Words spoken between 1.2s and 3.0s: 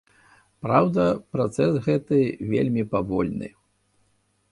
працэс гэты вельмі